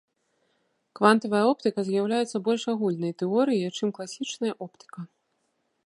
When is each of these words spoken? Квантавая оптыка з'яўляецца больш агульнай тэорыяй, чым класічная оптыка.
Квантавая 0.99 1.41
оптыка 1.51 1.79
з'яўляецца 1.89 2.41
больш 2.47 2.63
агульнай 2.73 3.13
тэорыяй, 3.23 3.69
чым 3.77 3.87
класічная 3.99 4.53
оптыка. 4.69 4.99